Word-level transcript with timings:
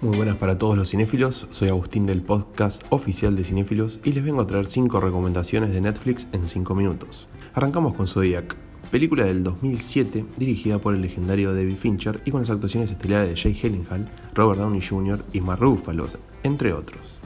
Muy 0.00 0.16
buenas 0.16 0.36
para 0.36 0.58
todos 0.58 0.76
los 0.76 0.90
cinéfilos, 0.90 1.48
soy 1.50 1.70
Agustín 1.70 2.06
del 2.06 2.22
podcast 2.22 2.84
oficial 2.90 3.34
de 3.34 3.42
cinéfilos 3.42 3.98
y 4.04 4.12
les 4.12 4.22
vengo 4.22 4.40
a 4.40 4.46
traer 4.46 4.66
5 4.66 5.00
recomendaciones 5.00 5.72
de 5.72 5.80
Netflix 5.80 6.28
en 6.30 6.46
5 6.46 6.72
minutos. 6.76 7.26
Arrancamos 7.52 7.96
con 7.96 8.06
Zodiac, 8.06 8.54
película 8.92 9.24
del 9.24 9.42
2007 9.42 10.24
dirigida 10.36 10.78
por 10.78 10.94
el 10.94 11.02
legendario 11.02 11.52
David 11.52 11.78
Fincher 11.78 12.22
y 12.24 12.30
con 12.30 12.42
las 12.42 12.50
actuaciones 12.50 12.92
estelares 12.92 13.28
de 13.30 13.36
Jay 13.36 13.54
Gyllenhaal, 13.54 14.08
Robert 14.34 14.60
Downey 14.60 14.80
Jr. 14.80 15.24
y 15.32 15.40
Mark 15.40 15.62
Ruffalo, 15.62 16.06
entre 16.44 16.72
otros. 16.72 17.20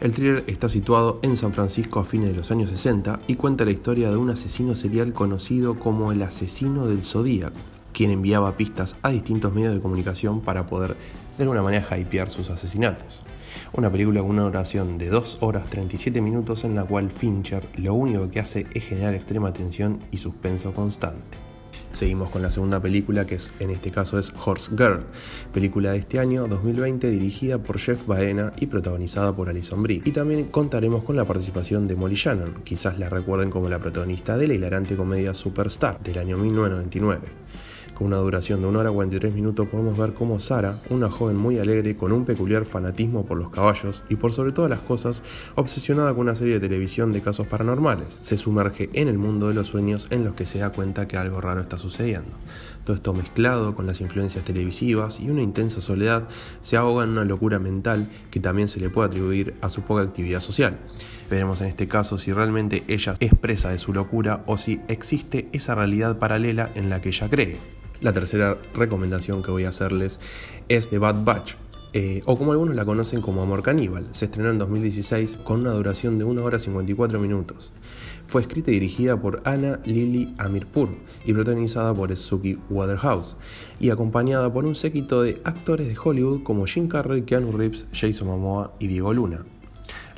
El 0.00 0.12
thriller 0.12 0.44
está 0.46 0.68
situado 0.68 1.18
en 1.22 1.36
San 1.36 1.52
Francisco 1.52 1.98
a 1.98 2.04
fines 2.04 2.28
de 2.28 2.36
los 2.36 2.52
años 2.52 2.70
60 2.70 3.18
y 3.26 3.34
cuenta 3.34 3.64
la 3.64 3.72
historia 3.72 4.10
de 4.10 4.16
un 4.16 4.30
asesino 4.30 4.76
serial 4.76 5.12
conocido 5.12 5.74
como 5.74 6.12
el 6.12 6.22
asesino 6.22 6.86
del 6.86 7.02
Zodíaco, 7.02 7.58
quien 7.92 8.10
enviaba 8.10 8.56
pistas 8.56 8.96
a 9.02 9.10
distintos 9.10 9.52
medios 9.52 9.74
de 9.74 9.80
comunicación 9.80 10.40
para 10.40 10.66
poder 10.66 10.96
de 11.36 11.44
alguna 11.44 11.62
manera 11.62 11.98
hypear 11.98 12.30
sus 12.30 12.50
asesinatos. 12.50 13.22
Una 13.72 13.90
película 13.90 14.20
con 14.20 14.30
una 14.30 14.42
duración 14.42 14.98
de 14.98 15.08
2 15.10 15.38
horas 15.40 15.68
37 15.70 16.20
minutos 16.20 16.64
en 16.64 16.74
la 16.74 16.84
cual 16.84 17.10
Fincher 17.10 17.68
lo 17.76 17.94
único 17.94 18.30
que 18.30 18.40
hace 18.40 18.66
es 18.74 18.84
generar 18.84 19.14
extrema 19.14 19.52
tensión 19.52 20.00
y 20.10 20.18
suspenso 20.18 20.72
constante. 20.74 21.38
Seguimos 21.92 22.30
con 22.30 22.42
la 22.42 22.52
segunda 22.52 22.80
película 22.80 23.26
que 23.26 23.34
es, 23.34 23.52
en 23.58 23.70
este 23.70 23.90
caso 23.90 24.18
es 24.18 24.32
Horse 24.44 24.70
Girl, 24.70 25.06
película 25.52 25.90
de 25.90 25.98
este 25.98 26.20
año 26.20 26.46
2020 26.46 27.10
dirigida 27.10 27.58
por 27.58 27.78
Jeff 27.78 28.06
Baena 28.06 28.52
y 28.60 28.66
protagonizada 28.66 29.34
por 29.34 29.48
Alison 29.48 29.82
Brie. 29.82 30.00
Y 30.04 30.12
también 30.12 30.44
contaremos 30.46 31.02
con 31.02 31.16
la 31.16 31.24
participación 31.24 31.88
de 31.88 31.96
Molly 31.96 32.14
Shannon, 32.14 32.62
quizás 32.62 32.98
la 32.98 33.08
recuerden 33.08 33.50
como 33.50 33.68
la 33.68 33.80
protagonista 33.80 34.36
de 34.36 34.46
la 34.46 34.54
hilarante 34.54 34.96
comedia 34.96 35.34
Superstar 35.34 36.00
del 36.00 36.18
año 36.18 36.38
1999. 36.38 37.39
Con 38.00 38.06
una 38.06 38.16
duración 38.16 38.62
de 38.62 38.66
1 38.66 38.78
hora 38.78 38.90
43 38.90 39.34
minutos 39.34 39.68
podemos 39.68 39.98
ver 39.98 40.14
cómo 40.14 40.40
Sara, 40.40 40.80
una 40.88 41.10
joven 41.10 41.36
muy 41.36 41.58
alegre 41.58 41.98
con 41.98 42.12
un 42.12 42.24
peculiar 42.24 42.64
fanatismo 42.64 43.26
por 43.26 43.36
los 43.36 43.50
caballos 43.50 44.04
y 44.08 44.16
por 44.16 44.32
sobre 44.32 44.52
todas 44.52 44.70
las 44.70 44.80
cosas 44.80 45.22
obsesionada 45.54 46.12
con 46.12 46.20
una 46.20 46.34
serie 46.34 46.54
de 46.54 46.66
televisión 46.66 47.12
de 47.12 47.20
casos 47.20 47.46
paranormales, 47.46 48.16
se 48.22 48.38
sumerge 48.38 48.88
en 48.94 49.08
el 49.08 49.18
mundo 49.18 49.48
de 49.48 49.54
los 49.54 49.66
sueños 49.66 50.06
en 50.08 50.24
los 50.24 50.32
que 50.32 50.46
se 50.46 50.60
da 50.60 50.70
cuenta 50.70 51.06
que 51.06 51.18
algo 51.18 51.42
raro 51.42 51.60
está 51.60 51.76
sucediendo. 51.76 52.30
Todo 52.86 52.96
esto 52.96 53.12
mezclado 53.12 53.74
con 53.74 53.86
las 53.86 54.00
influencias 54.00 54.46
televisivas 54.46 55.20
y 55.20 55.28
una 55.28 55.42
intensa 55.42 55.82
soledad 55.82 56.26
se 56.62 56.78
ahoga 56.78 57.04
en 57.04 57.10
una 57.10 57.26
locura 57.26 57.58
mental 57.58 58.08
que 58.30 58.40
también 58.40 58.68
se 58.68 58.80
le 58.80 58.88
puede 58.88 59.08
atribuir 59.08 59.56
a 59.60 59.68
su 59.68 59.82
poca 59.82 60.00
actividad 60.00 60.40
social. 60.40 60.78
Veremos 61.28 61.60
en 61.60 61.66
este 61.66 61.86
caso 61.86 62.16
si 62.16 62.32
realmente 62.32 62.82
ella 62.88 63.12
es 63.20 63.34
presa 63.34 63.68
de 63.68 63.78
su 63.78 63.92
locura 63.92 64.42
o 64.46 64.56
si 64.56 64.80
existe 64.88 65.50
esa 65.52 65.74
realidad 65.74 66.18
paralela 66.18 66.70
en 66.74 66.88
la 66.88 67.02
que 67.02 67.10
ella 67.10 67.28
cree. 67.28 67.80
La 68.00 68.14
tercera 68.14 68.56
recomendación 68.74 69.42
que 69.42 69.50
voy 69.50 69.64
a 69.64 69.68
hacerles 69.68 70.20
es 70.68 70.88
The 70.88 70.98
Bad 70.98 71.22
Batch, 71.22 71.54
eh, 71.92 72.22
o 72.24 72.38
como 72.38 72.52
algunos 72.52 72.74
la 72.74 72.86
conocen 72.86 73.20
como 73.20 73.42
Amor 73.42 73.62
Caníbal. 73.62 74.06
Se 74.12 74.24
estrenó 74.24 74.48
en 74.48 74.58
2016 74.58 75.38
con 75.44 75.60
una 75.60 75.72
duración 75.72 76.18
de 76.18 76.24
1 76.24 76.42
hora 76.42 76.58
54 76.58 77.18
minutos. 77.18 77.72
Fue 78.26 78.40
escrita 78.40 78.70
y 78.70 78.74
dirigida 78.74 79.20
por 79.20 79.42
Anna 79.44 79.80
Lily 79.84 80.34
Amirpur 80.38 80.88
y 81.26 81.34
protagonizada 81.34 81.92
por 81.92 82.16
Suki 82.16 82.58
Waterhouse 82.70 83.36
y 83.78 83.90
acompañada 83.90 84.50
por 84.50 84.64
un 84.64 84.76
séquito 84.76 85.22
de 85.22 85.42
actores 85.44 85.88
de 85.88 85.96
Hollywood 86.02 86.42
como 86.42 86.64
Jim 86.64 86.88
Carrey, 86.88 87.22
Keanu 87.22 87.52
Reeves, 87.52 87.86
Jason 87.92 88.28
Momoa 88.28 88.72
y 88.78 88.86
Diego 88.86 89.12
Luna. 89.12 89.44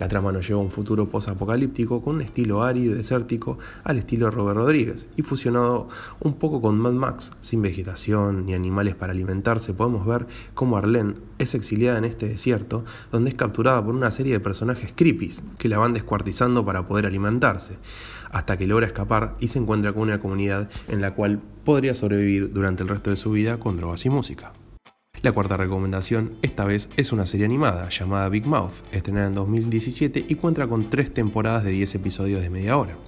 La 0.03 0.08
trama 0.08 0.33
nos 0.33 0.48
lleva 0.48 0.58
a 0.58 0.64
un 0.64 0.72
futuro 0.72 1.08
post-apocalíptico 1.08 2.03
con 2.03 2.17
un 2.17 2.22
estilo 2.22 2.64
árido 2.64 2.92
y 2.92 2.97
desértico 2.97 3.61
al 3.84 3.98
estilo 3.98 4.33
Robert 4.33 4.56
Rodríguez 4.56 5.06
y 5.17 5.22
fusionado 5.22 5.89
un 6.19 6.34
poco 6.34 6.61
con 6.61 6.77
Mad 6.77 6.94
Max, 6.94 7.31
sin 7.41 7.62
vegetación 7.62 8.44
ni 8.44 8.53
animales 8.53 8.97
para 8.97 9.12
alimentarse, 9.12 9.75
podemos 9.75 10.05
ver 10.05 10.27
cómo 10.55 10.77
Arlene 10.77 11.14
es 11.39 11.55
exiliada 11.55 11.98
en 11.98 12.05
este 12.05 12.27
desierto 12.27 12.84
donde 13.12 13.31
es 13.31 13.36
capturada 13.36 13.84
por 13.84 13.94
una 13.94 14.11
serie 14.11 14.33
de 14.33 14.41
personajes 14.41 14.92
creepy 14.92 15.36
que 15.56 15.69
la 15.69 15.78
van 15.78 15.93
descuartizando 15.93 16.65
para 16.65 16.88
poder 16.88 17.06
alimentarse, 17.06 17.77
hasta 18.32 18.59
que 18.59 18.66
logra 18.66 18.88
escapar 18.88 19.37
y 19.38 19.47
se 19.47 19.60
encuentra 19.60 19.93
con 19.93 20.03
una 20.03 20.19
comunidad 20.19 20.69
en 20.88 21.00
la 21.00 21.15
cual 21.15 21.38
podría 21.65 21.94
sobrevivir 21.94 22.53
durante 22.53 22.82
el 22.82 22.88
resto 22.88 23.10
de 23.10 23.16
su 23.16 23.31
vida 23.31 23.60
con 23.60 23.77
drogas 23.77 24.04
y 24.04 24.10
música. 24.10 24.53
La 25.23 25.31
cuarta 25.31 25.56
recomendación, 25.56 26.33
esta 26.43 26.65
vez, 26.65 26.89
es 26.97 27.12
una 27.12 27.27
serie 27.27 27.47
animada 27.47 27.89
llamada 27.91 28.28
Big 28.28 28.45
Mouth, 28.45 28.83
estrenada 28.91 29.28
en 29.28 29.34
2017 29.34 30.25
y 30.28 30.34
cuenta 30.34 30.67
con 30.67 30.91
tres 30.91 31.15
temporadas 31.15 31.62
de 31.62 31.71
10 31.71 31.95
episodios 31.95 32.43
de 32.43 32.50
media 32.50 32.77
hora. 32.77 32.99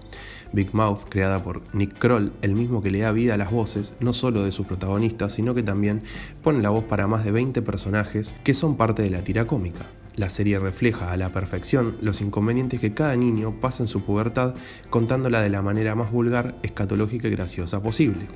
Big 0.52 0.72
Mouth, 0.72 1.08
creada 1.08 1.42
por 1.42 1.62
Nick 1.74 1.98
Kroll, 1.98 2.32
el 2.40 2.54
mismo 2.54 2.84
que 2.84 2.92
le 2.92 3.00
da 3.00 3.10
vida 3.10 3.34
a 3.34 3.36
las 3.36 3.50
voces, 3.50 3.94
no 3.98 4.12
solo 4.12 4.44
de 4.44 4.52
sus 4.52 4.64
protagonistas, 4.64 5.32
sino 5.32 5.56
que 5.56 5.64
también 5.64 6.04
pone 6.40 6.62
la 6.62 6.70
voz 6.70 6.84
para 6.84 7.08
más 7.08 7.24
de 7.24 7.32
20 7.32 7.62
personajes 7.62 8.32
que 8.44 8.54
son 8.54 8.76
parte 8.76 9.02
de 9.02 9.10
la 9.10 9.24
tira 9.24 9.48
cómica. 9.48 9.84
La 10.14 10.30
serie 10.30 10.60
refleja 10.60 11.10
a 11.10 11.16
la 11.16 11.32
perfección 11.32 11.96
los 12.00 12.20
inconvenientes 12.20 12.78
que 12.78 12.94
cada 12.94 13.16
niño 13.16 13.60
pasa 13.60 13.82
en 13.82 13.88
su 13.88 14.04
pubertad, 14.04 14.54
contándola 14.88 15.42
de 15.42 15.50
la 15.50 15.62
manera 15.62 15.96
más 15.96 16.12
vulgar, 16.12 16.54
escatológica 16.62 17.26
y 17.26 17.32
graciosa 17.32 17.82
posible 17.82 18.28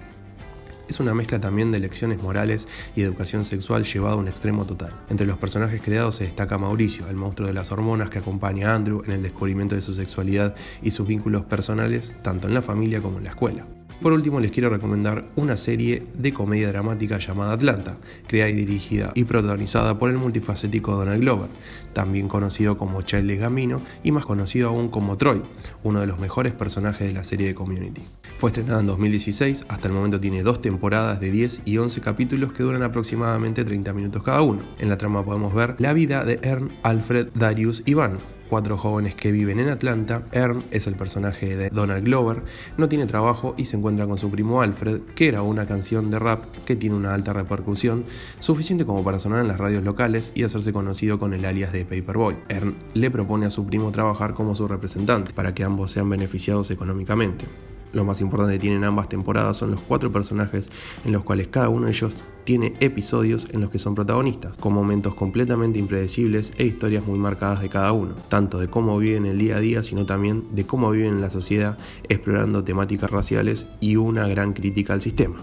es 0.89 1.01
una 1.01 1.15
mezcla 1.15 1.41
también 1.41 1.71
de 1.73 1.79
lecciones 1.79 2.23
morales 2.23 2.67
y 2.97 3.03
educación 3.03 3.45
sexual 3.45 3.85
llevada 3.85 4.15
a 4.15 4.19
un 4.19 4.29
extremo 4.29 4.65
total. 4.65 4.93
Entre 5.09 5.27
los 5.27 5.39
personajes 5.39 5.83
creados 5.83 6.17
se 6.17 6.25
destaca 6.25 6.59
Mauricio, 6.59 7.09
el 7.09 7.17
monstruo 7.17 7.49
de 7.49 7.55
las 7.55 7.71
hormonas 7.73 8.11
que 8.11 8.19
acompaña 8.19 8.73
a 8.73 8.75
Andrew 8.75 9.03
en 9.05 9.13
el 9.13 9.23
descubrimiento 9.23 9.75
de 9.75 9.83
su 9.83 9.95
sexualidad 9.95 10.55
y 10.83 10.91
sus 10.91 11.07
vínculos 11.07 11.45
personales, 11.45 12.17
tanto 12.23 12.49
en 12.49 12.55
la 12.55 12.63
familia 12.63 13.01
como 13.01 13.19
en 13.19 13.25
la 13.25 13.31
escuela. 13.31 13.67
Por 14.01 14.13
último, 14.13 14.39
les 14.39 14.53
quiero 14.53 14.71
recomendar 14.71 15.25
una 15.35 15.57
serie 15.57 16.05
de 16.15 16.33
comedia 16.33 16.69
dramática 16.69 17.19
llamada 17.19 17.55
Atlanta, 17.55 17.97
creada 18.29 18.51
y 18.51 18.55
dirigida 18.55 19.11
y 19.17 19.25
protagonizada 19.25 19.99
por 19.99 20.09
el 20.11 20.19
multifacético 20.19 20.95
Donald 20.95 21.21
Glover, 21.21 21.49
también 21.95 22.29
conocido 22.29 22.79
como 22.79 23.03
Childish 23.03 23.41
Gambino 23.41 23.83
y 24.05 24.13
más 24.13 24.25
conocido 24.25 24.69
aún 24.69 24.89
como 24.89 25.17
Troy, 25.17 25.43
uno 25.83 26.01
de 26.01 26.07
los 26.07 26.21
mejores 26.21 26.53
personajes 26.53 27.09
de 27.09 27.13
la 27.13 27.25
serie 27.25 27.49
de 27.49 27.57
Community. 27.57 28.03
Fue 28.39 28.51
estrenada 28.51 28.81
en 28.81 28.87
2016, 28.87 29.65
hasta 29.67 29.89
el 29.89 29.95
momento 29.95 30.21
tiene 30.21 30.45
dos 30.45 30.61
temporadas 30.61 31.19
de 31.19 31.33
10 31.33 31.63
y 31.65 31.79
11 31.79 32.01
capítulos 32.01 32.53
que 32.53 32.63
duran 32.63 32.85
aproximadamente 32.85 33.65
30 33.65 33.93
minutos 33.95 34.23
cada 34.23 34.43
uno. 34.43 34.61
En 34.79 34.91
la 34.91 34.97
trama 34.97 35.25
podemos 35.25 35.53
ver 35.53 35.75
la 35.79 35.93
vida 35.93 36.25
de 36.25 36.39
Ern, 36.43 36.71
Alfred, 36.85 37.31
Darius 37.35 37.83
y 37.85 37.95
Van, 37.95 38.19
cuatro 38.49 38.79
jóvenes 38.79 39.15
que 39.15 39.33
viven 39.33 39.61
en 39.61 39.69
Atlanta. 39.69 40.23
Ern 40.33 40.65
es 40.71 40.87
el 40.87 40.95
personaje 40.95 41.57
de 41.57 41.71
Donald 41.71 42.05
Glover, 42.05 42.43
no 42.77 42.89
tiene 42.89 43.07
trabajo 43.07 43.55
y 43.57 43.67
se 43.67 43.77
encuentra 43.77 44.07
con 44.07 44.19
su 44.19 44.31
primo 44.31 44.63
Alfred, 44.63 45.01
que 45.15 45.29
era 45.29 45.43
una 45.43 45.67
canción 45.67 46.11
de 46.11 46.19
rap 46.19 46.45
que 46.65 46.77
tiene 46.77 46.97
una 46.97 47.15
alta 47.15 47.33
repercusión, 47.33 48.05
suficiente 48.39 48.85
como 48.85 49.05
para 49.05 49.19
sonar 49.19 49.41
en 49.41 49.49
las 49.49 49.59
radios 49.59 49.85
locales 49.85 50.33
y 50.35 50.45
hacerse 50.45 50.73
conocido 50.73 51.19
con 51.19 51.35
el 51.35 51.45
alias 51.45 51.73
de 51.73 51.85
Paperboy. 51.85 52.37
Ern 52.49 52.75
le 52.95 53.11
propone 53.11 53.47
a 53.47 53.51
su 53.51 53.67
primo 53.67 53.93
trabajar 53.93 54.35
como 54.35 54.55
su 54.55 54.67
representante, 54.67 55.33
para 55.33 55.55
que 55.55 55.65
ambos 55.65 55.93
sean 55.93 56.09
beneficiados 56.09 56.71
económicamente. 56.71 57.45
Lo 57.93 58.05
más 58.05 58.21
importante 58.21 58.55
que 58.55 58.59
tienen 58.59 58.85
ambas 58.85 59.09
temporadas 59.09 59.57
son 59.57 59.71
los 59.71 59.81
cuatro 59.81 60.13
personajes 60.13 60.71
en 61.05 61.13
los 61.13 61.25
cuales 61.25 61.49
cada 61.49 61.69
uno 61.69 61.87
de 61.87 61.93
ellos 61.93 62.25
tiene 62.45 62.75
episodios 62.81 63.49
en 63.53 63.61
los 63.61 63.71
que 63.71 63.79
son 63.79 63.95
protagonistas, 63.95 64.59
con 64.59 64.73
momentos 64.73 65.15
completamente 65.15 65.79
impredecibles 65.79 66.53
e 66.59 66.65
historias 66.65 67.07
muy 67.07 67.19
marcadas 67.19 67.61
de 67.61 67.69
cada 67.69 67.93
uno, 67.93 68.15
tanto 68.29 68.59
de 68.59 68.69
cómo 68.69 68.99
viven 68.99 69.27
el 69.27 69.39
día 69.39 69.57
a 69.57 69.61
día, 69.61 69.83
sino 69.83 70.07
también 70.07 70.45
de 70.55 70.67
cómo 70.67 70.91
viven 70.91 71.15
en 71.15 71.21
la 71.21 71.31
sociedad 71.31 71.79
explorando 72.09 72.65
temáticas 72.65 73.11
raciales 73.11 73.67
y 73.81 73.97
una 73.97 74.29
gran 74.29 74.53
crítica 74.53 74.93
al 74.93 75.03
sistema. 75.03 75.37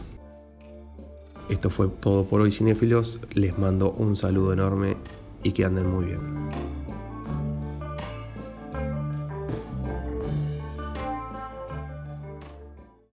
Esto 1.49 1.69
fue 1.69 1.87
todo 1.87 2.25
por 2.25 2.41
hoy 2.41 2.51
cinéfilos, 2.51 3.19
les 3.33 3.57
mando 3.57 3.91
un 3.91 4.15
saludo 4.15 4.53
enorme 4.53 4.97
y 5.43 5.51
que 5.51 5.63
anden 5.63 5.87
muy 5.87 6.05
bien. 6.05 6.44